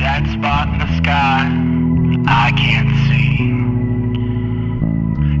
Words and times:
That 0.00 0.22
spot 0.32 0.68
in 0.68 0.78
the 0.78 0.96
sky, 0.98 1.42
I 2.28 2.52
can't 2.56 2.90
see. 3.10 3.50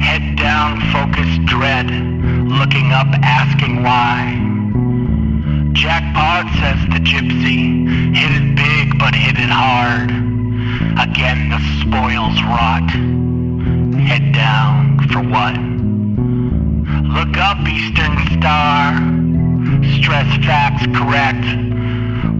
Head 0.00 0.36
down, 0.36 0.80
focused 0.92 1.44
dread, 1.46 1.90
looking 1.90 2.92
up, 2.92 3.08
asking 3.22 3.82
why. 3.82 4.38
Jackpot, 5.72 6.46
says 6.60 6.78
the 6.92 7.00
gypsy, 7.00 8.14
hit 8.14 8.30
it 8.30 8.54
big 8.54 8.96
but 8.98 9.14
hit 9.14 9.38
it 9.38 9.50
hard. 9.50 10.10
Again, 11.02 11.48
the 11.50 11.58
spoils 11.80 12.40
rot. 12.44 12.88
Head 14.06 14.32
down 14.32 15.00
for 15.10 15.20
what? 15.20 15.56
Look 17.12 17.36
up, 17.38 17.66
Eastern 17.66 18.16
Star. 18.38 19.15
Correct. 20.94 21.44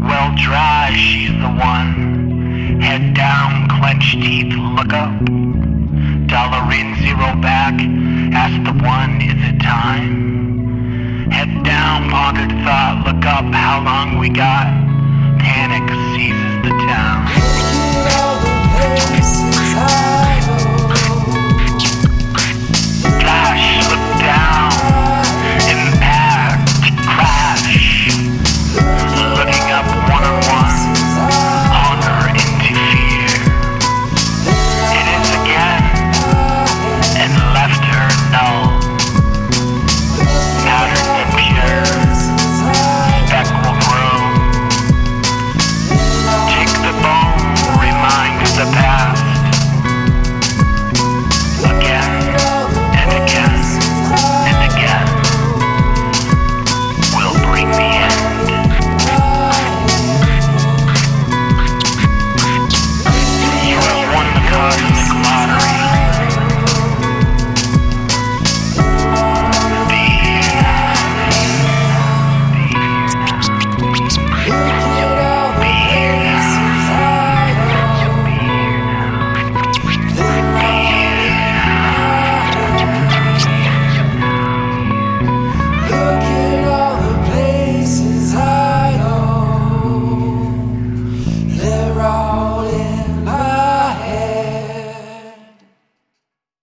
Well 0.00 0.34
dry, 0.36 0.92
she's 0.94 1.30
the 1.42 1.48
one. 1.48 2.80
Head 2.80 3.14
down, 3.14 3.68
clenched 3.68 4.14
teeth, 4.22 4.54
look 4.54 4.92
up. 4.92 5.12
Dollar 6.26 6.72
in, 6.72 6.94
zero 7.02 7.34
back. 7.40 7.74
Ask 8.32 8.62
the 8.64 8.72
one, 8.84 9.20
is 9.20 9.34
it 9.48 9.60
time? 9.60 11.30
Head 11.30 11.64
down, 11.64 12.08
pondered 12.10 12.52
thought, 12.64 13.02
look 13.06 13.24
up, 13.24 13.44
how 13.52 13.82
long 13.82 14.18
we 14.18 14.28
got? 14.28 14.95